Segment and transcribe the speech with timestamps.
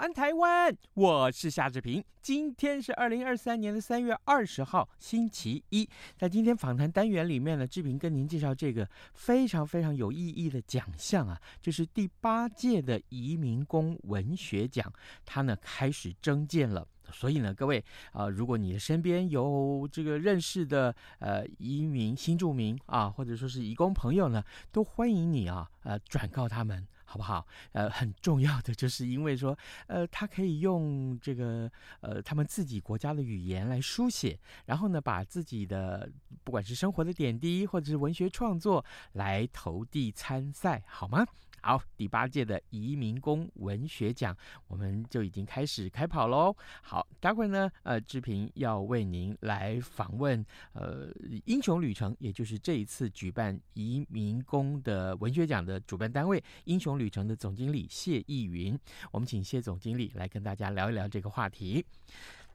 [0.00, 0.74] 安，台湾！
[0.94, 2.02] 我是夏志平。
[2.22, 5.86] 今天是二零二三年的三月二十号，星期一。
[6.16, 14.90] 在今天访谈单元里面呢，志平跟您介绍这个非常非常有意义的奖项啊，就是第八届的移民工文学奖，
[15.26, 16.88] 它呢开始征件了。
[17.12, 26.88] 所以呢，各位啊、如果你的身边有这个认识的呃移民新住民啊，或者说是移工朋友呢，都欢迎你啊，呃，转告他们。
[27.10, 27.44] 好不好？
[27.72, 29.58] 呃，很重要的就是因为说，
[29.88, 31.68] 呃，他可以用这个
[32.00, 36.08] 呃他们自己国家的语言来书写，然后呢，把自己的
[36.44, 41.26] 不管是生活的点滴或者是文学创作来投递参赛，好吗？
[41.62, 46.54] 好，第八届的移民工文学奖，我们就已经开始开跑喽。
[46.82, 51.12] 好，待会呢，呃，志平要为您来访问，呃，
[51.44, 58.78] 英雄旅程，也就是这一次举办移民工的文学奖的主办单位——英雄旅程的总经理谢逸云。
[59.10, 61.84] 我们请谢总经理来跟大家聊一聊这个话题。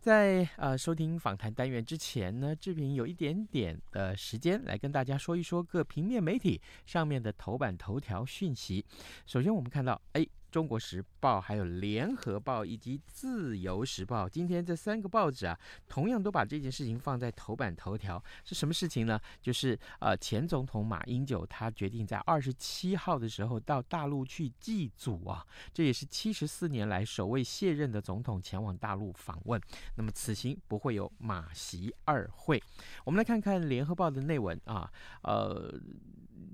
[0.06, 8.86] 在呃收听访谈单元之前呢，志平有一点点的时间来跟大家说一说各平面媒体上面的头版头条讯息。
[9.26, 10.24] 首先，我们看到，哎。
[10.56, 18.24] 中国时报、还有联合报以及自由时报，今天这三个报纸啊，同样都把这件事情放在头版头条。
[18.46, 19.20] 是什么事情呢？
[19.42, 29.60] 就是呃，前总统马英九他决定在二十七号的时候到大陆去祭祖啊，这也是七十四年来首位卸任的总统前往大陆访问。
[29.98, 32.64] 那么此行不会有马习二会。
[33.04, 34.90] 我们来看看联合报的内文啊，
[35.24, 35.78] 呃。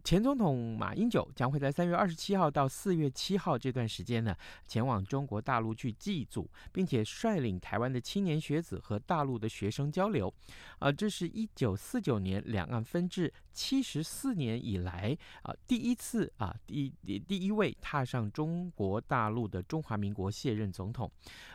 [0.03, 4.35] 前总统马英九将会在三月二十七号到四月七号这段时间呢，
[4.67, 10.33] 前往中国大陆去祭祖，并且率领台湾的青年学子和大陆的学生交流。
[10.79, 21.09] 啊，这是一九四九年两岸分治七十四年以来啊第一次啊第第第一位踏上中国大陆的中华民国卸任总统。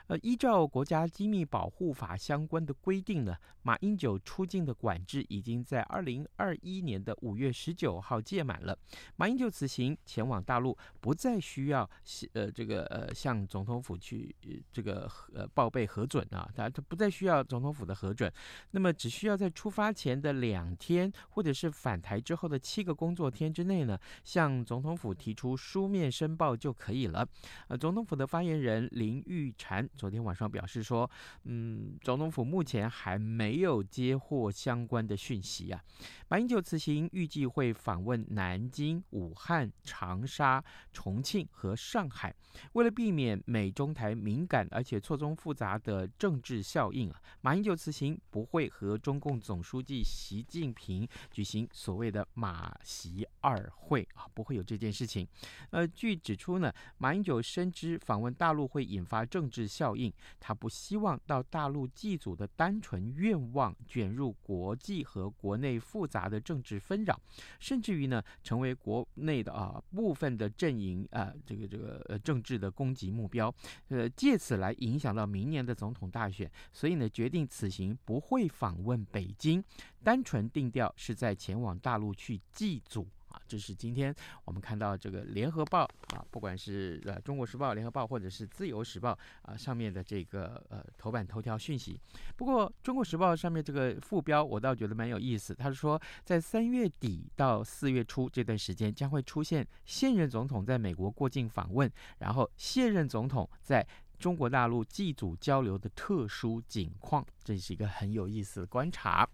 [0.06, 8.15] 呃，依照国家机密保护法相关的规定呢，马英九出境的管制已经在二零二一年的五月十九号。
[8.20, 8.76] 届满了，
[9.16, 11.88] 马英九此行前往大陆，不再需要
[12.32, 14.34] 呃这个呃向总统府去
[14.72, 18.32] 这个呃报备核准啊，他他不再需要总统府的核准，
[18.70, 27.26] 那么只需要在出发前的两天，或者是返台之后的七个工作天之内呢，向总统府提出书面申报就可以了。
[27.68, 31.10] 呃，总统府的发言人林玉婵昨天晚上表示说，
[31.44, 35.82] 嗯，总统府目前还没有接获相关的讯息啊。
[36.28, 38.26] 马英九此行预计会访问。
[38.36, 40.62] 南京、武汉、长沙、
[40.92, 42.34] 重庆和上海，
[42.72, 55.26] 为了避免美中台敏感而且错综复杂的政治效应啊，马英九此行不会和中共总书记习近平举行所谓的马习二会啊，不会有这件事情。
[55.70, 67.18] 呃，据指出呢，马英九深知访问大陆会引发政治效应，他不希望到大陆祭祖的单纯愿望卷入国际和国内复杂的政治纷扰，
[67.60, 68.06] 甚至于。
[68.06, 73.52] 呢，成为国内的啊部分的阵营啊这个这个呃政治的攻击目标，
[73.88, 79.60] 呃借此来影响到明年的总统大选，所以呢决定此行不会访问北京，
[80.04, 83.08] 单纯定调是在前往大陆去祭祖。
[83.46, 84.14] 这是今天
[84.44, 85.84] 我们看到这个《联合报》
[86.16, 89.12] 啊，不管是呃《中国时报》、《联合报》或者是《自由时报》
[89.42, 92.00] 啊上面的这个呃头版头条讯息。
[92.36, 103.86] 不过《中国时报》上面这个副标我倒觉得蛮有意思，他是说在三月底到四月初这段时间将会出现现任总统在美国过境访问，然后现任总统在
[104.18, 109.28] 中国大陆祭祖交流的特殊景况，这是一个很有意思的观察。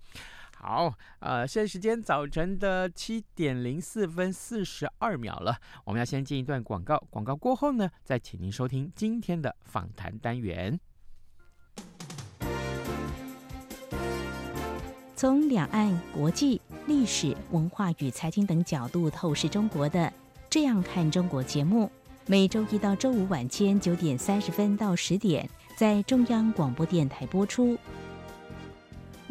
[0.65, 10.79] 好，呃，现在时间早晨的七点零四分四十二秒了，我们要先进一段广告，广告过后呢，再请您收听今天的访谈单元。
[15.17, 19.99] 从两岸、国际、历史文化与财经等角度透视中国的
[20.49, 21.91] 《这样看中国》节目，
[22.27, 27.77] 每周一到周五晚间九点三十分到十点，在中央广播电台播出。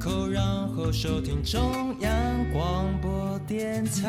[0.00, 2.10] 口，然后收听中央
[2.54, 4.08] 广播电台。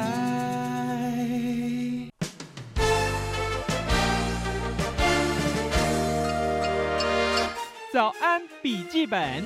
[7.91, 9.43] 早安，笔记本。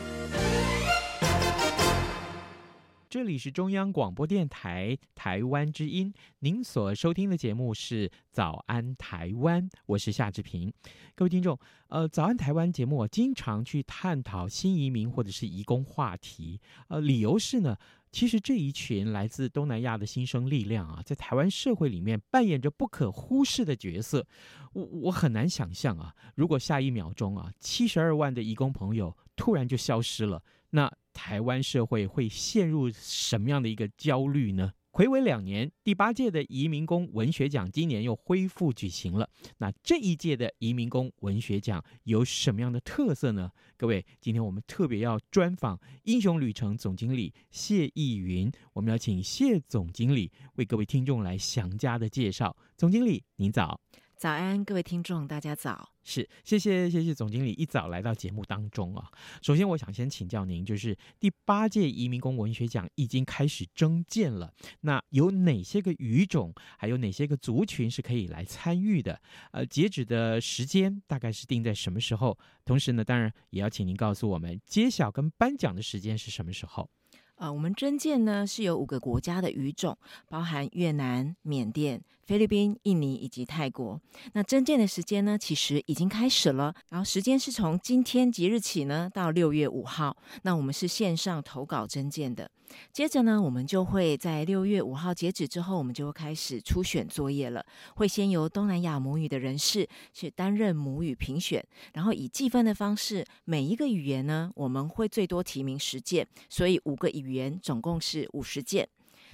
[3.15, 10.69] 这里是中央广播电台台湾之音，您所收听的节目是《早安台湾》，我是夏志平。
[11.15, 11.57] 各位听众，
[11.87, 16.59] 呃，《早安台湾》节目我经常去探讨新移民或者是移工话题，
[16.89, 17.77] 呃，理由是呢，
[18.11, 24.27] 其实这一群来自东南亚的新生力量啊，在台湾社会里面扮演着不可忽视的角色。
[24.73, 30.91] 我我很难想象啊，如果下一秒钟啊，七十二万的移工朋友突然就消失了，那。
[31.15, 34.73] 台湾社会会陷入什么样的一个焦虑呢？
[34.91, 39.29] 睽违两年，第八届的移民工文学奖今年又恢复举行了。
[39.57, 43.51] 那这一届的移民工文学奖有什么样的特色呢？
[43.75, 52.55] 各位，今天我们特别要专访英雄旅程总经理谢逸云，我们要请谢总经理为各位听众来详加的介绍。
[52.77, 53.81] 总经理，您早。
[54.17, 55.89] 早安，各位听众，大家早。
[56.01, 59.11] 是，谢谢，谢谢总经理一早来到节目当中啊。
[59.41, 69.21] 首先，我想先请教您，就是第八届移民工文学奖已经开始征件了，那有哪些个语种，还有哪些个族群是可以来参与的？
[69.51, 72.37] 呃，截止的时间大概是定在什么时候？
[72.63, 76.89] 同时呢，当然也要请您告诉我们揭晓跟颁奖的时间是什么时候。
[77.35, 79.97] 啊，我们征件呢是有五个国家的语种，
[80.29, 83.99] 包含越南、缅甸、菲律宾、印尼以及泰国。
[84.33, 90.15] 那征件的时间呢，其实已经开始了，然后时间是从今天即日起呢到六月五号。
[90.43, 92.49] 那我们是线上投稿征件的。
[92.91, 97.65] 接着呢，我们就会在六月五号截止之后，我们就会开始初选作业了。
[97.95, 108.87] 会先由东南亚母语的人士去担任母语评选，然后以计分的方式，每一个语言呢，我们会最多提名十件，所以五个语言总共是五十件。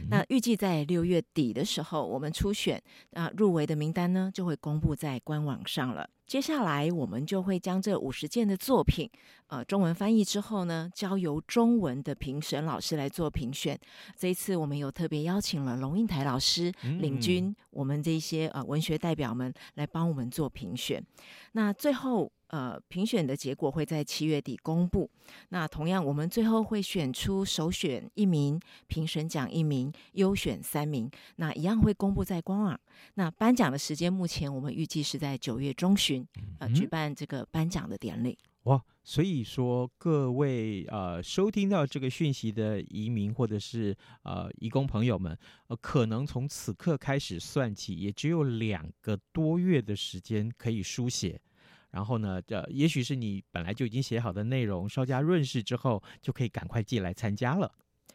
[0.09, 2.81] 那预计在六月底的时候，我们初选，
[3.11, 6.09] 那入围的名单呢，就会公布在官网上了。
[6.31, 9.09] 接下来，我们就会将这五十件的作品，
[9.47, 13.77] 呃，中文翻译之后呢，交由中文的评审老师来做评选。
[14.15, 21.05] 这一次，我们有特别邀请了龙应台老师领军，我们这些呃文学代表们来帮我们做评选。
[21.51, 22.31] 那最后。
[22.51, 25.09] 呃，评选的结果会在七月底公布。
[25.51, 31.09] 那同样，我们最后会选出首选一名，评审奖一名，优选三名。
[31.37, 32.77] 那一样会公布在官网。
[33.13, 36.20] 那颁奖的时间，目前我们预计是在九月中旬，
[36.59, 38.37] 呃，举办这个颁奖的典礼。
[38.63, 45.35] 哇，所以说各位呃收听到这个讯息的移民或者是呃移工朋友们，
[45.67, 51.41] 呃，可能从此刻开始算起，也只有两个多月的时间可以书写。
[51.89, 57.69] 然后呢，这也许是你本来就已经写好的内容，稍加润饰之后，就可以赶快寄来参加了。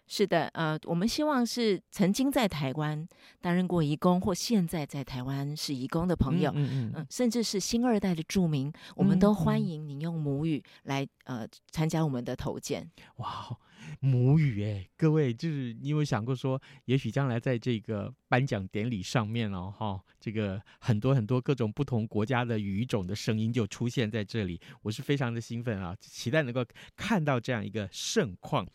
[0.06, 3.06] 是的，呃，我们希望是曾经在台湾
[3.40, 12.90] 担任过义工，或现在在台湾是义工的朋友，嗯嗯，嗯，呃，甚至是新二代的住民，我们都欢迎您用母语来呃参加我们的投件。
[13.16, 13.56] 哇！
[14.00, 26.64] 母语哎，各位，就是你有想过说，也许将来在这个颁奖典礼上面哦，哈，这个很多很多各种不同国家的语种的声音就出现在这里，我是非常的兴奋啊，期待能够
[26.96, 28.66] 看到这样一个盛况。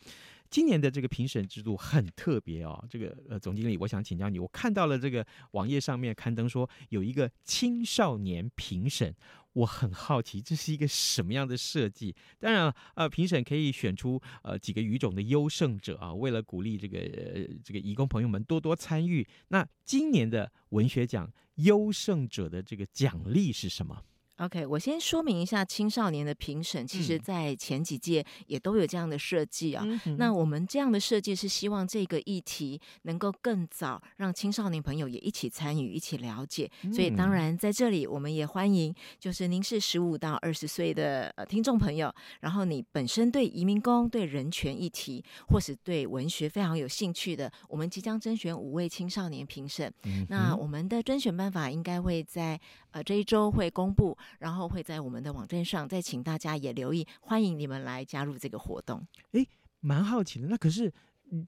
[0.52, 9.14] 今年的这个评审制度很特别哦，这个呃总经理，我想请教你，我看到了这个网页上面刊登说有一个青少年评审。
[9.54, 12.14] 我很好奇，这是一个什么样的设计？
[12.38, 16.12] 当然了，呃，评审可以选出呃几个语种的优胜者啊。
[16.12, 24.02] 为了鼓励这个、呃、这个移工朋友们多多参与，那今年的文学奖优胜者的这个奖励是什么？
[24.42, 29.86] OK，我先说明一下青少年的评审，其实在前几届也都有这样的设计啊。
[30.04, 36.68] 嗯、那我们这样的设计是希望这个议题能够更早让青少年朋友也一起参与、一起了解。
[36.92, 49.92] 所以当然在这里我们也欢迎，就是您是十五到二十岁的呃听众朋友，然后你本身对移民工、对人权议题或是对文学非常有兴趣的，我们即将甄选五位青少年评审。
[50.02, 52.60] 嗯、那我们的甄选办法应该会在
[52.92, 54.16] 呃这一周会公布。
[54.38, 59.06] 然后会在我们的网站上再请大家也留意，欢迎你们来加入这个活动。
[59.32, 59.46] 诶，
[59.80, 60.92] 蛮好奇的，那可是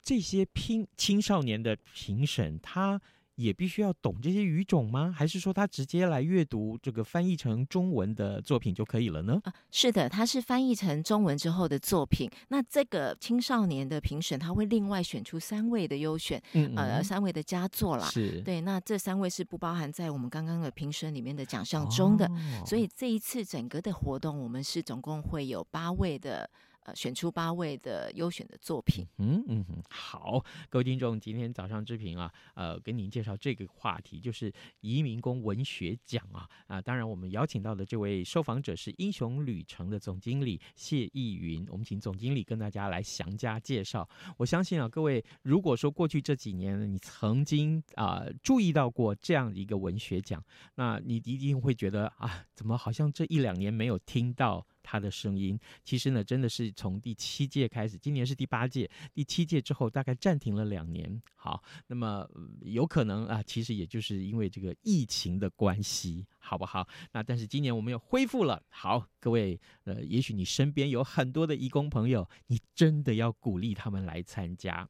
[0.01, 3.01] 这些拼青少年的评审，他。
[3.35, 5.13] 也必须要懂这些语种吗？
[5.15, 9.39] 还是说他直接来阅读这个翻译成中文的作品就可以了呢？
[9.43, 12.29] 啊，是的，他是翻译成中文之后的作品。
[12.47, 18.05] 那这个青少年的评审他会另外选出三位的优选，嗯，嗯，呃，三位的佳作啦。
[18.05, 22.25] 是，对，那这三位是不包含在我们刚刚的评审里面的奖项中的。
[22.25, 26.49] 哦，所以这一次整个的活动，我们是总共会有八位的。
[26.85, 29.05] 呃，选出八位的优选的作品。
[29.17, 44.07] 嗯嗯嗯，好，各位听众，今天早上之平啊，呃，跟您介绍这个话题，就是移民工文学奖啊啊，当然我们邀请到的这位受访者是英雄旅程的总经理谢逸云，我们请总经理跟大家来详加介绍。
[44.37, 50.43] 我相信啊，各位如果说过去这几年你曾经啊、呃、注意到过这样一个文学奖，
[50.75, 54.67] 那你一定会觉得啊，怎么好像这一两年没有听到。
[54.85, 61.19] 他的声音，其实呢，真的是从第七届开始，今年是第八届，第七届之后大概暂停了两年。
[61.35, 62.29] 好，那么
[62.61, 66.87] 有可能啊，其实也就是因为这个疫情的关系，好不好？
[67.11, 68.61] 那但是今年我们又恢复了。
[68.69, 74.87] 好，各位，呃，也许你身边有很多的移工朋友，你真的要鼓励他们来参加。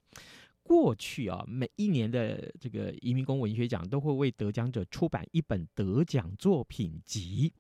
[0.62, 7.54] 过去啊，每一年的这个移民工文学奖都会为得奖者出版一本得奖作品集。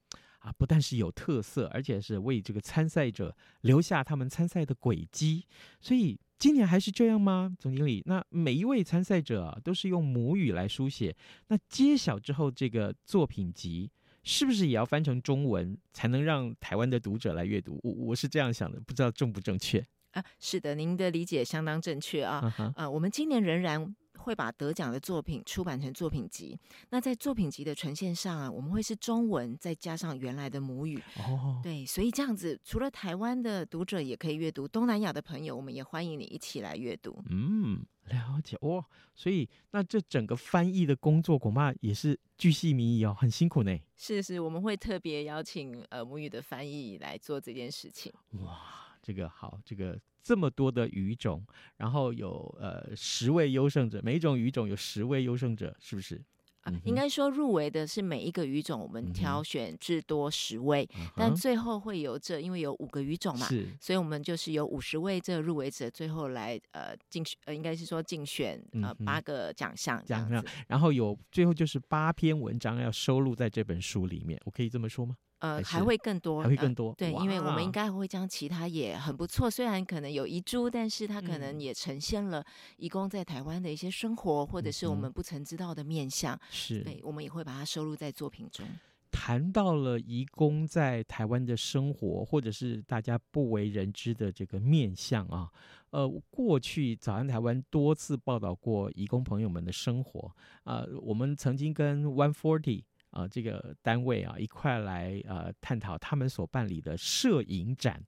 [0.45, 5.43] 啊，不但是有特色，而且是为这个参赛者留下他们参赛的轨迹。
[5.81, 8.03] 所以今年还是这样吗，总经理？
[8.05, 11.15] 那每一位参赛者啊，都是用母语来书写。
[11.47, 13.89] 那揭晓之后，这个作品集
[14.23, 17.79] 是不是也要翻成中文，才能让台湾的读者来阅读？
[17.81, 20.23] 我我是这样想的，不知道正不正确啊？
[20.39, 22.35] 是的，您的理解相当正确啊。
[22.35, 22.73] 啊、uh-huh.
[22.75, 23.95] 呃，我们今年仍然。
[24.25, 26.59] 会把得奖的作品出版成作品集。
[26.89, 31.01] 那在作品集的呈现上啊，我们会是中文再加上原来的母语。
[31.19, 37.23] 哦，对，所以这样子，除了台湾的读者也可以阅读，东南亚的朋友，我们也欢迎你一起来阅读。
[37.29, 38.83] 嗯，了解哦。
[39.13, 43.77] 所以那这整个翻译的工作恐怕也是巨细靡遗哦，很辛苦呢。
[43.95, 48.11] 是是，我们会特别邀请呃母语的翻译来做这件事情。
[48.43, 48.84] 哇。
[49.05, 51.45] 这个好，这个这么多的语种，
[51.77, 56.19] 然后有呃十位优胜者，每一种语种有十位优胜者，是不是？
[56.61, 75.15] 啊，应该说入围的是每一个语种，我们挑选至多十位，嗯，但最后会有这，因为有五个语种嘛，是，所以我们就是有五十位这入围者，最后来呃竞选，呃应该是说竞选呃八个奖项这样子，然后有最后就是八篇文章要收录在这本书里面，我可以这么说吗？
[75.39, 76.89] 呃，还会更多，还会更多。
[76.89, 82.43] 呃、对，因为我们应该会将其他也很不错，虽然可能有遗珠，但是它可能也呈现了
[82.77, 86.39] 移工在台湾的一些生活，嗯，或者是我们不曾知道的面相。
[86.49, 88.65] 是，对，我们也会把它收录在作品中。
[89.11, 95.49] 谈到了移工在台湾的生活，或者是大家不为人知的这个面相啊，
[95.91, 102.83] 呃，过去早安台湾多次报道过移工朋友们的生活啊，呃，我们曾经跟 One Forty。
[103.15, 108.03] 啊、呃，这个单位啊，一块来呃探讨他们所办理的摄影展。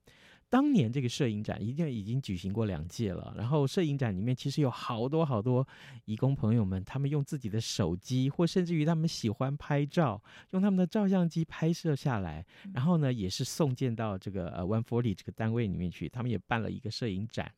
[0.50, 5.66] 当年这个摄影展已经已经举行过两届了，然后摄影展里面其实有好多好多
[6.06, 10.22] 义工朋友们，他们用自己的手机，或甚至于他们喜欢拍照，
[10.52, 17.52] 用他们的照相机拍摄下来，然后呢也是送件到这个呃 One Forty 这个单位里面去，他们也办了一个摄影展。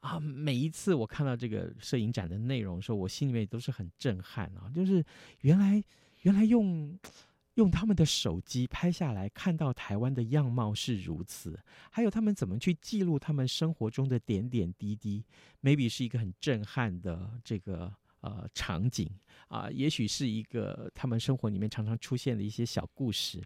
[0.00, 5.04] 啊，每一次我看到这个摄影展的内容的时候，我心里面都是很震撼啊，就是
[5.42, 5.80] 原来。
[6.22, 6.98] 原来用
[7.56, 11.60] 用他们的手机拍下来，看到台湾的样貌是如此，
[11.90, 15.22] 还有他们怎么去记录他们生活中的点点滴滴
[15.60, 19.06] ，maybe 是一个很震撼的这个呃场景
[19.48, 23.42] 啊，也许是一个他们生活里面常常出现的一些小故事，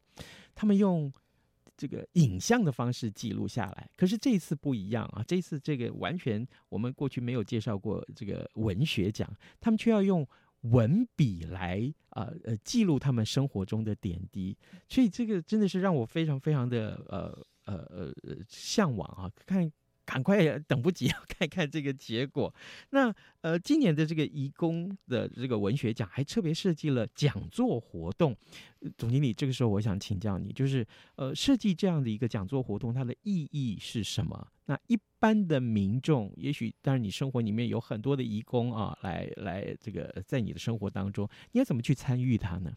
[0.55, 1.13] 他们用
[1.77, 3.91] 这个影像的方式记录下来。
[3.97, 9.29] 可是这一次不一样啊，这次这个完全我们过去没有介绍过这个文学奖，
[9.61, 10.25] 他们却要用。
[10.63, 14.57] 文笔来呃，呃记录他们生活中的点滴，
[14.89, 19.31] 所以这个真的是让我非常非常的呃呃呃向往啊！
[19.47, 19.71] 看
[20.05, 22.55] 赶快等不及要看看这个结果。
[22.91, 28.37] 那呃，今年的这个义工的这个文学奖还特别设计了讲座活动。
[28.97, 30.87] 总经理，这个时候我想请教你，就是
[31.17, 34.49] 呃，设计这样的一个讲座活动，它的意义是什么？
[34.67, 42.73] 那一般的民众，也许当然你生活里面有很多的移工啊，来来这个在你的生活当中，你要怎么去参与它呢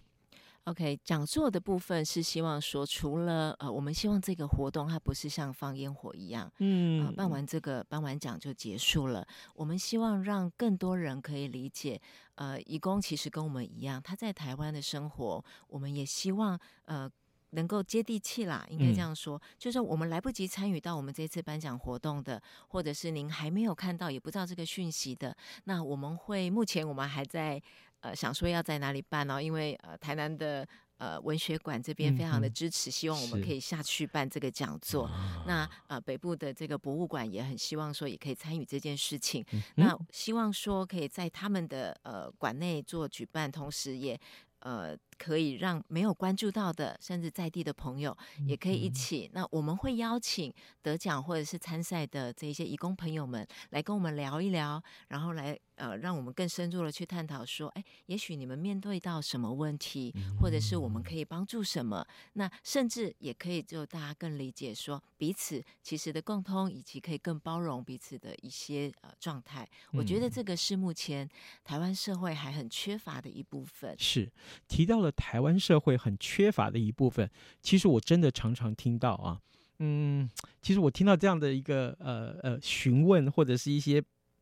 [0.66, 9.26] ？OK，讲座的部分是希望说，除了呃，我们希望这个活动它不是像放烟火一样，嗯、呃，办完这个颁完奖就结束了。
[9.56, 12.00] 我们希望让更多人可以理解，
[12.36, 17.10] 呃，义工其实跟我们一样，他在台湾的生活，我们也希望呃
[17.52, 27.62] 能够接地气啦，应该这样说，嗯、就是我们来不及参与到我们这次颁奖活动的，或者是您还没有看到也不知道这个讯息的，那我们会目前我们还在。
[28.02, 29.44] 呃，想说要在哪里办呢？
[29.44, 30.66] 因为呃，台南的
[31.00, 35.12] 呃文学馆这边非常的支持，嗯、希望我们可以下去办这个讲座。
[35.46, 39.46] 那呃，北部的这个博物馆也很希望说也可以参与这件事情。
[39.52, 44.18] 嗯、那希望说可以在他们的呃馆内做举办，同时也
[44.62, 44.98] 呃。
[45.20, 49.26] 可以让没有关注到的，甚至在地的朋友，也可以一起。
[49.28, 62.06] 嗯、那我们会邀请得奖或者是参赛的这些义工朋友们来跟我们聊一聊，然后来呃，让我们更深入的去探讨说，哎，也许你们面对到什么问题，或者是我们可以帮助什么。
[62.34, 69.70] 那甚至也可以就大家更理解说彼此其实的共通，以及可以更包容彼此的一些呃状态。
[69.92, 71.30] 我觉得这个是目前
[71.66, 73.94] 台湾社会还很缺乏的一部分。
[74.00, 74.32] 是
[74.66, 75.09] 提到了。
[75.12, 77.30] 台湾社会很缺乏的一部分，
[77.62, 79.40] 其实我真的常常听到啊，
[79.80, 80.30] 嗯，
[80.62, 84.02] 其实我听到这样的一个呃呃询问或者是一些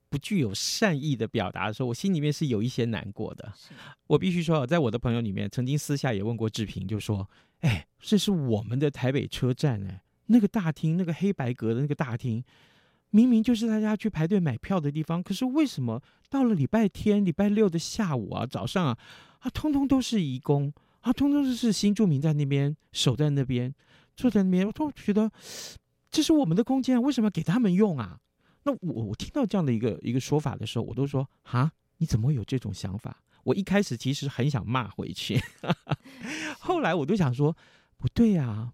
[0.10, 3.52] 不具有善意的表达的时候，我心里面是有一些难过的。
[4.08, 12.44] 我必须说，在我的朋友里面，曾经私下也问过志平，就说：“哎，这是我们的台北车站哎，那个大厅，那个黑白格的那个大厅。”
[13.10, 18.98] 明明就是大家去排队买票的地方，可是为什么到了礼拜天、礼拜六的下午啊、早上啊，
[19.40, 23.74] 啊，通通都是移工啊，通通都是新住民在那边守在那边
[24.16, 25.32] 坐在那边，我都觉得
[26.10, 28.20] 这是我们的空间，为什么要给他们用啊？
[28.64, 33.22] 那我我听到这样的一个一个说法的时候，我都说啊，你怎么会有这种想法？
[33.44, 35.40] 我一开始其实很想骂回去，
[36.60, 37.56] 后来我就想说
[37.98, 38.74] 不对啊。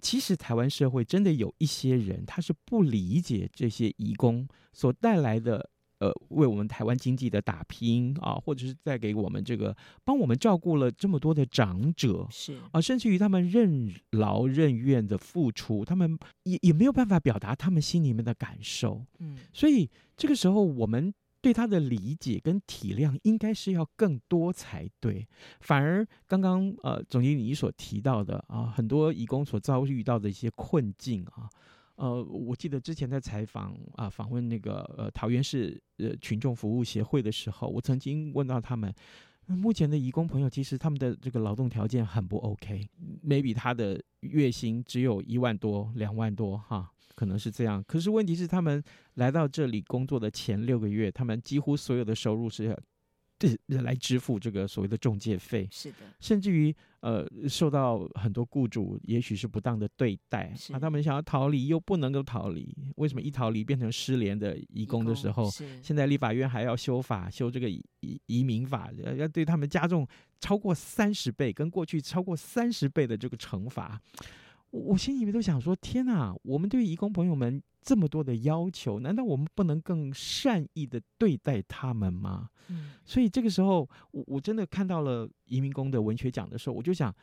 [0.00, 21.12] 其实台湾社会真的有一些人，他是不理解这些移工所带来的，呃，为我们台湾经济的打拼啊，或者是在给我们这个帮我们照顾了这么多的长者，是啊，甚至于他们任劳任怨的付出，他们也也没有办法表达他们心里面的感受，嗯，所以这个时候我们。
[21.40, 25.24] 对他的理解跟体谅应该是要更多才对，
[25.60, 31.48] 反而刚刚呃总经理你所提到的啊，很多义工所遭遇到的一些困境啊，
[31.98, 38.92] 呃，我记得之前在采访啊访问那个呃桃园市呃群众服务协会的时候，我曾经问到他们，
[39.46, 46.90] 目前的移工朋友其实他们的这个劳动条件很不 OK，maybe 他的月薪只有一万多两万多哈。
[47.14, 48.80] 可能是这样，可是问题是，他们
[49.14, 52.78] 来到这里工作的前六个月，他们几乎所有的收入是
[53.66, 65.48] 来支付这个所谓的中介费，是的，甚至于呃受到很多雇主也许是不当的对待，啊，他们想要逃离又不能够逃离，为什么一逃离变成失联的移工的时候，
[65.82, 67.82] 现在立法院还要修法修这个移
[68.26, 70.06] 移民法，要对他们加重
[70.40, 74.00] 超过三十倍，跟过去超过三十倍的这个惩罚。
[74.70, 76.34] 我心里面都想说：天哪！
[76.42, 82.50] 我们对移工朋友们这么多的要求，难道我们不能更善意的对待他们吗？
[82.68, 87.14] 嗯，所以这个时候，我我真的看到了移民工的文学奖的时候，我就想。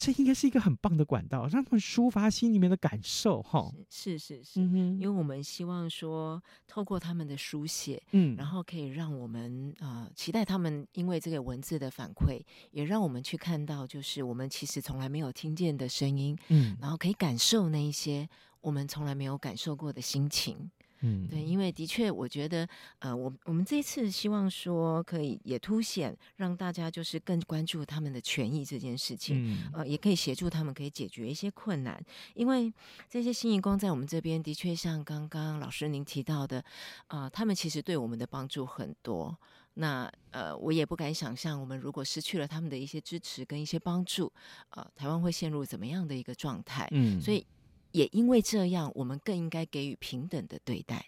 [0.00, 3.70] 这应该是一个很棒的管道，让他们抒发心里面的感受，哈。
[3.90, 18.26] 是是是，嗯哼，因为我们希望说，透过他们的书写，嗯，然后可以让我们啊、呃，期待他们因为这个文字的反馈，也让我们去看到，就是我们其实从来没有听见的声音，嗯，然后可以感受那一些
[18.62, 20.70] 我们从来没有感受过的心情。
[21.02, 32.02] 嗯，对，因为的确，我觉得，呃，我我们这一次希望说，可以也凸显让大家就是更关注他们的权益这件事情，嗯，呃，也可以协助他们可以解决一些困难，
[32.34, 32.72] 因为
[33.08, 36.58] 这些新移工在我们这边的确像刚刚老师您提到的，
[37.06, 39.34] 啊，呃，他们其实对我们的帮助很多，
[39.74, 44.30] 那呃，我也不敢想象，我们如果失去了他们的一些支持跟一些帮助，
[44.70, 46.86] 呃，台湾会陷入怎么样的一个状态？
[46.90, 47.46] 嗯，所以。
[47.92, 50.98] 也因为这样，我们更应该给予平等的对待；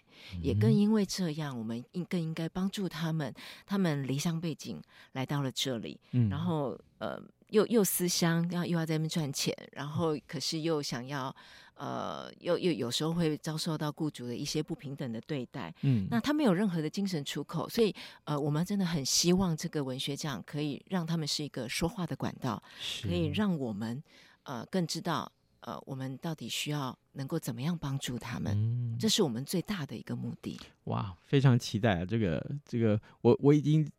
[0.41, 3.33] 也更因为这样，我们应更应该帮助他们。
[3.65, 4.81] 他们离乡背景
[5.13, 7.21] 来到了这里，然后呃。
[7.49, 11.35] 又又思乡，要又要在那边赚钱，然后可是又想要。
[11.75, 17.93] 呃，又又有时候会遭受到雇主的一些不平等的对待，嗯，那他没有任何的精神出口，所以
[18.25, 22.61] 呃，我们真的很希望这个文学奖可以让他们是一个说话的管道，
[23.01, 24.01] 可以让我们
[24.43, 25.29] 呃更知道
[25.63, 30.59] 呃我们到底需要能够怎么样帮助他们，嗯，这是我们最大的一个目的。
[30.85, 32.05] 哇，非常期待啊！
[32.05, 33.89] 这个这个，我我已经。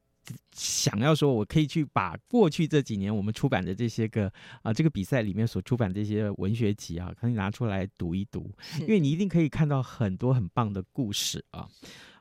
[0.52, 8.50] 想要说，我可以去把过去这几年我们出版的这些个啊，这个比赛里面所出版的这些文学集啊，可以拿出来读一读，
[8.80, 11.68] 因为你一定可以看到很多很棒的故事啊。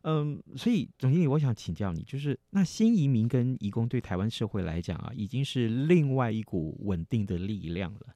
[0.03, 8.15] 嗯，所以总经理，我想请教你，就是那新移民跟移工对台湾社会来讲啊，已经是另外一股稳定的力量了。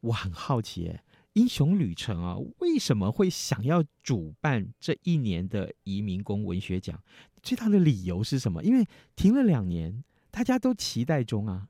[0.00, 7.02] 我很好奇，欸，英雄旅程啊，为什么会想要主办这一年的移民工文学奖？
[7.42, 8.62] 最大的理由是什么？
[8.62, 11.68] 因为停了两年，大家都期待中啊。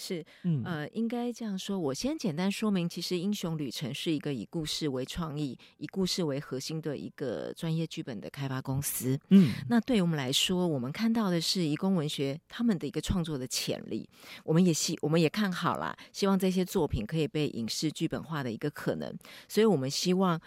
[0.00, 1.76] 是，嗯，呃，应该这样说。
[1.76, 9.18] 我先简单说明，其实《英雄旅程》是一个以故事为创意、以故事为核心的一个专业剧本的开发公司。
[9.30, 14.08] 嗯，那对于我们来说，我们看到的是移工文学他们的一个创作的潜力。
[14.44, 19.12] 我们也希，我们也看好了，希望这些作品可以被影视剧本化的一个可能。
[19.48, 20.40] 所以我们希望。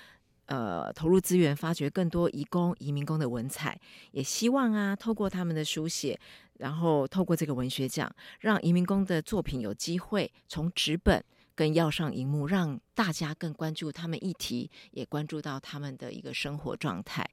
[0.51, 3.79] 呃，投入资源发掘更多移工、移民工的文采，
[4.11, 6.19] 也希望啊，透过他们的书写，
[6.57, 11.23] 然后透过这个文学奖，让移民工的作品有机会从纸本
[11.55, 17.25] 跟要上荧幕，让大家更关注他们议题，也关注到他们的一个生活状态。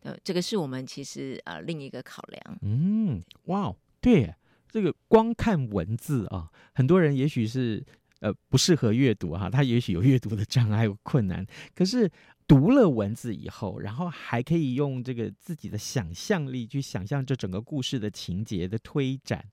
[0.00, 2.58] 呃，这个是我们其实呃另一个考量。
[2.62, 4.34] 嗯，哇，对，
[4.70, 7.84] 这个光看文字啊，很多人也许是
[8.20, 12.10] 呃不适合阅读哈，他也许有阅读的障碍有困难，可是。
[12.46, 19.44] 读了文字以后，然后还可以用这个自己的想象力去想象这整个故事的情节的推展，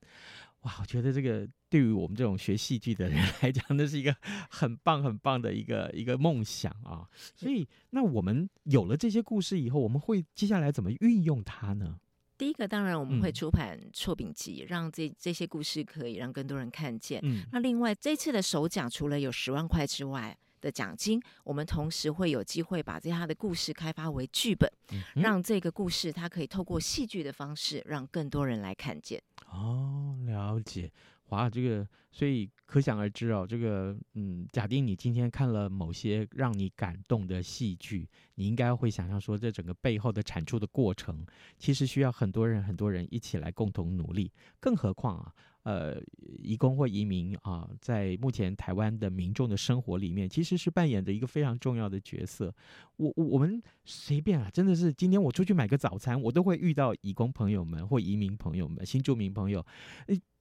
[0.62, 0.76] 哇！
[0.82, 4.14] 我觉得这个对于我们这种学戏剧的人 来讲，那是一个
[4.50, 7.08] 很棒很棒的一个一个梦想啊。
[7.34, 11.98] 所以，那我们有了这些故事以后，我们会接下来怎么运用它呢？
[12.38, 17.22] 第一个，当然我们会出版错品集，嗯、让这这些故事可以让更多人看见。
[17.24, 29.22] 嗯，那另外这次的首奖除了有十万块之外，的奖金，我们同时会有机会把这他的故事开发为剧本，嗯、让这个故事它可以透过戏剧的方式，让更多人来看见。
[29.52, 30.90] 哦，了解，
[31.30, 41.26] 哇，这个，所以可想而知哦，这个，嗯，假定你今天看了某些让你感动的戏剧，你应该会想象说，这整个背后的产出的过程，
[41.58, 45.34] 其实需要很多人很多人一起来共同努力，更何况啊。
[45.64, 46.02] 呃，
[46.42, 52.54] 移工或移民啊，在目前台湾的民众的生活里面，其实是扮演着一个非常重要的角色。
[52.98, 59.66] 我我们随便啊，真的是今天我出去买个早餐，我都会遇到移工朋友们或移民朋友们、新住民朋友。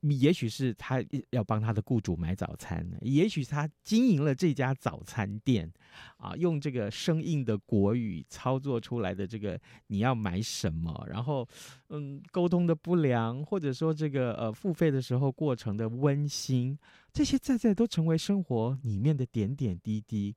[0.00, 5.70] 也许是他要帮他的雇主买早餐，也许他经营了这家早餐店，
[6.16, 11.46] 啊，用这个生硬的国语操作出来的这个你要买什么，然后
[11.88, 16.78] 嗯，沟通的不良，或者说这个呃付费的时候过程的温馨，
[17.12, 20.34] 这些在在都成为生活里面的点点滴滴。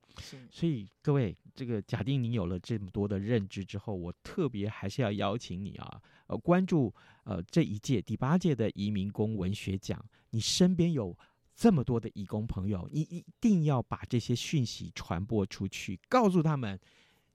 [0.51, 6.01] 所以各位，这个假定你有了这么多的认知之后，我特别还是要邀请你啊。
[6.27, 6.93] 呃，关注
[7.25, 11.17] 呃这一届第八届的移民工文学奖，你身边有
[11.53, 16.79] 这么多的移工朋友，你一定要把这些讯息传播出去，告诉他们，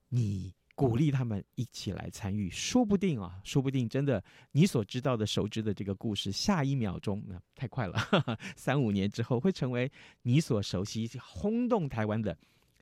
[0.09, 9.91] 你鼓励他们一起来参与，说不定啊，说不定真的你所知道的、熟知的这个故事，下一秒钟那、太快了哈哈， 三五年之后会成为
[10.23, 12.35] 你所熟悉、轰动台湾的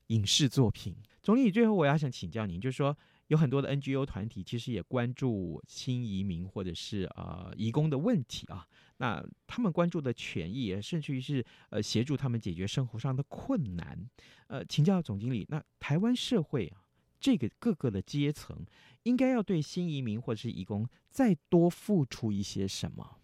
[0.08, 0.96] 影视作品。
[1.22, 2.98] 总理，最后我要想请教您，就是说。
[3.27, 14.09] 有很多的 NGO 团体其实也关注新移民或者是呃移工的问题啊，那他们关注的权益，甚至于是呃协助他们解决生活上的困难。
[14.47, 16.87] 呃，请教总经理，那台湾社会啊，
[17.19, 18.65] 这个各个的阶层，
[19.03, 23.19] 应该要对新移民或者是移工再多付出一些什么？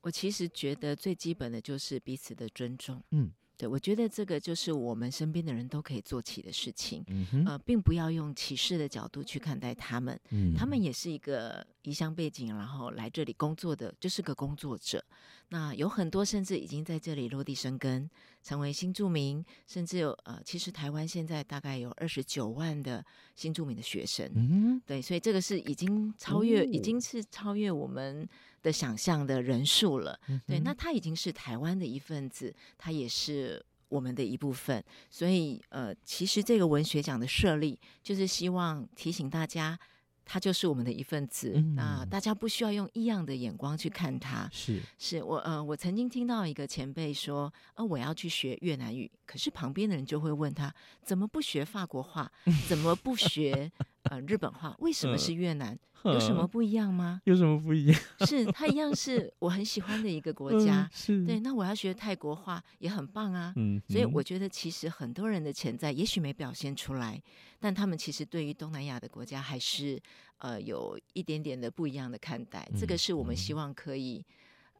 [0.00, 3.02] 我其实觉得最基本的就是彼此的尊重。
[3.10, 3.30] 嗯。
[3.64, 15.02] 对，我觉得这个就是我们身边的人都可以做起的事情，嗯，呃，并不要用歧视的角度去看待他们，嗯，他们也是一个移乡背景，然后来这里工作的，就是个工作者。
[15.48, 18.10] 那有很多甚至已经在这里落地生根，
[18.44, 23.02] 成为新住民，甚至有呃，其实台湾现在大概有二十九万的
[23.34, 28.28] 新住民的学生，嗯，对，所以这个是已经超越，哦，已经是超越我们
[28.62, 39.78] 的想象的人数了，嗯，对，那他已经是台湾的一份子，他也是我们的一部分，所以呃，其实这个文学奖的设立就是希望提醒大家，
[40.24, 41.52] 他就是我们的一份子。
[41.56, 44.48] 嗯、那大家不需要用异样的眼光去看他。
[44.52, 52.30] 是，是我呃，我曾经听到一个前辈说，呃，我要去学越南语，可是旁边的人就会问他，怎么不学法国话？
[52.68, 53.70] 怎么不学
[54.04, 54.74] 呃日本话？
[54.78, 55.78] 为什么是越南？
[56.04, 57.22] 有什么不一样吗？
[57.24, 58.00] 有什么不一样？
[58.26, 60.82] 是它一样是我很喜欢的一个 国家。
[60.82, 63.54] 嗯、是对，那我要学泰国话也很棒啊。
[63.56, 67.18] 嗯，所以我觉得其实很多人的潜在也许没表现出来，
[67.58, 69.98] 但他们其实对于东南亚的国家还是
[70.36, 72.68] 呃有一点点的不一样的看待。
[72.78, 74.22] 这个是我们希望可以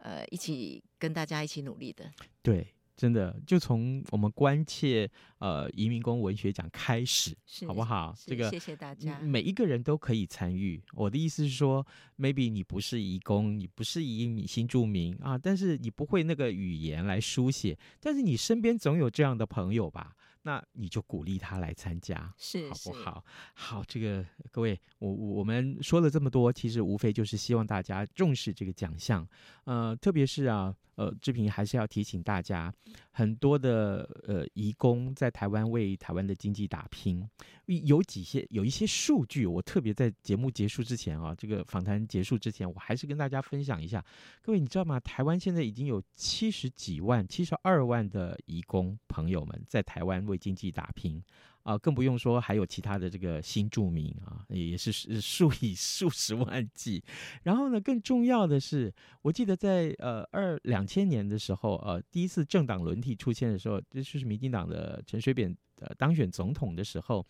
[0.00, 2.04] 呃一起跟大家一起努力的。
[2.42, 2.73] 对。
[2.96, 8.14] 真的，就从我们关切呃移民工文学奖开始，好不好？
[8.24, 10.80] 这个谢谢大家，每一个人都可以参与。
[10.92, 11.84] 我的意思是说
[12.16, 20.14] ，maybe 你不是移工，你不是移民新住民啊，但是你不会那个语言来书写，但是你身边总有这样的朋友吧？
[20.42, 23.24] 那你就鼓励他来参加，是好不好？
[23.54, 29.26] 好，这个各位，我我们说了这么多，其实无非就是希望大家重视这个奖项，
[29.64, 30.72] 呃，特别是啊。
[30.96, 32.72] 呃，志平还是要提醒大家，
[33.10, 37.28] 很多的呃移工在台湾为台湾的经济打拼，
[37.66, 44.04] 有几些有一些数据，我特别在节目结束之前啊，这个访谈结束之前，我还是跟大家分享一下。
[44.42, 45.00] 各位你知道吗？
[45.00, 51.22] 台湾现在已经有七十几万、七十二万的移工朋友们在台湾为经济打拼。
[51.64, 57.02] 啊，更不用说还有其他的这个新住民啊，也是数以数十万计。
[57.42, 67.26] 然后呢，更重要的是，我记得在呃二两千年的时候，呃第一次政党轮替出现的时候，就是民进党的陈水扁呃当选总统的时候，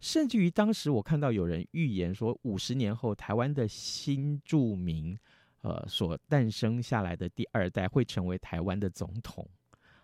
[0.00, 5.16] 甚至于当时我看到有人预言说，五十年后台湾的新住民
[5.62, 9.48] 呃所诞生下来的第二代会成为台湾的总统。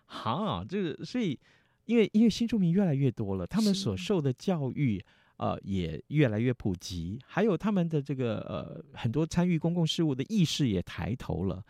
[0.05, 1.37] 好，这个所以。
[1.85, 5.03] 因为因为新住民越来越多了，他们所受的教育
[5.37, 11.63] 呃也越来越普及，还有他们的这个呃很多参与公共事务的意识也抬头了，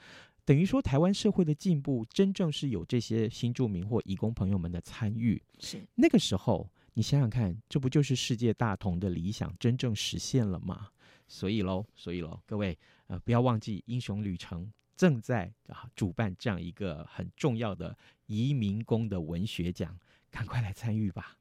[0.45, 5.41] 等于说台湾社会的进步真正是有这些新住民或移工朋友们的参与。
[5.59, 10.89] 是那个时候，你想想看，这不就是世界大同的理想真正实现了吗？
[11.27, 14.71] 所以喽，所以喽，各位呃不要忘记英雄旅程。
[14.95, 19.97] 正在啊主办这样一个很重要的移民工的文学奖，
[20.29, 21.37] 赶快来参与吧！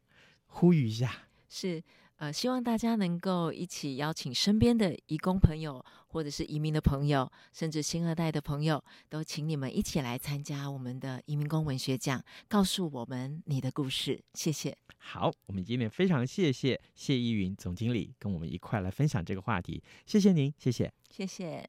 [0.46, 1.82] 呼吁一下，是
[2.16, 14.22] 呃，希望大家能够一起邀请身边的移工朋友，或者是移民的朋友，甚至新二代的朋友，都请你们一起来参加我们的移民工文学奖，告诉我们你的故事。
[14.34, 14.76] 谢谢。
[14.98, 21.68] 好，我们今天非常谢谢谢依云总经理跟我们一块来分享这个话题，谢谢您，谢谢，谢谢。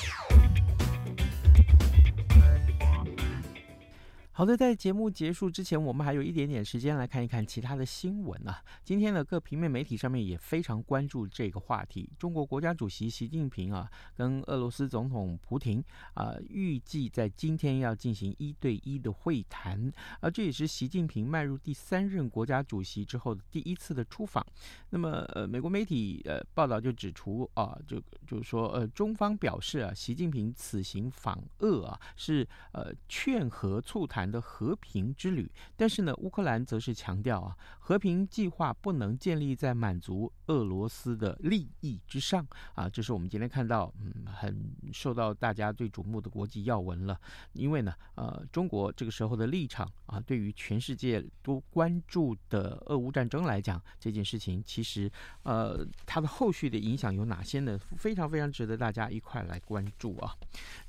[4.41, 8.59] 好的，在节目结束之前，我们还有一点点时间来看一看其他的新闻啊。
[8.83, 12.09] 今天的各平面媒体上面也非常关注这个话题。
[12.17, 15.83] 中国国家主席习近平啊，跟俄罗斯总统普廷
[16.15, 19.79] 啊，预计在今天要进行一对一的会谈，
[20.21, 24.43] 而、啊、这也是习近平迈入第三任国家主席之后的第一次的出访。
[24.89, 34.30] 那么，呃，美国媒体呃报道就指出啊，就就是说，呃，中方表示啊，习近平此行访俄啊，是呃劝和促谈。
[34.31, 42.87] 的和平之旅，但是呢，乌克兰则是强调啊，和平计划不能建立在满足俄罗斯的利益之上啊。
[42.87, 47.19] 这是我们今天看到嗯很受到大家最瞩目的国际要闻了。
[47.53, 55.11] 因为呢，呃，中国这个时候的立场啊，对于全世界都关注的俄乌战争来讲，这件事情其实
[55.43, 57.77] 呃它的后续的影响有哪些呢？
[57.97, 60.33] 非常非常值得大家一块来关注啊。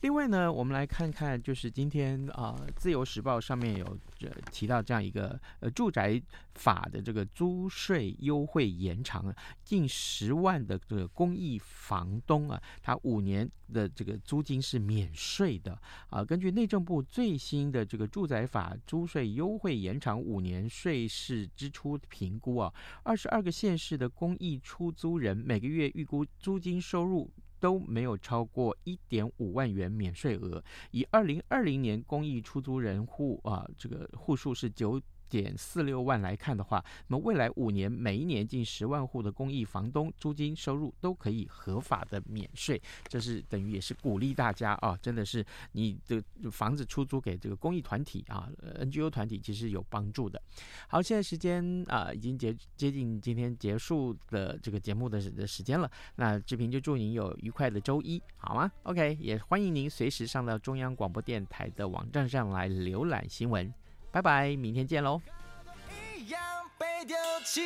[0.02, 3.31] 另外呢，我们来看看就是今天啊，《自由时报》。
[3.40, 6.20] 上面有这提到这样一个呃住宅
[6.54, 16.24] 法的这个租税优惠延长啊，近十万的这个公益房东啊，他五年的这个租金是免税的啊。
[16.24, 27.30] 根据内政部最新的这个住宅法租税优惠延长五年税事支出评估啊，二十二个县市的公益出租人每个月预估租金收入。
[27.62, 30.60] 都没有超过一点五万元免税额。
[30.90, 35.00] 以二零二零年公益出租人户啊，这个户数是九
[35.40, 45.42] 点四六万来看的话，那么未来五年每一年近十万户的公益房东租金收入都可以合法的免税，这是等于也是鼓励大家啊，真的是
[45.72, 50.40] 你的房子出租给这个公益团体啊，NGO 团体其实有帮助的。
[50.86, 63.72] 好，现在时间啊已经接接近今天结束的这个节目的的时间了，那志平就祝您有愉快的周一，好吗？OK，也欢迎您随时上到中央广播电台的网站上来浏览新闻。
[64.12, 65.20] 拜拜，明天见喽。
[66.16, 66.40] 一样
[66.78, 67.62] 被丢弃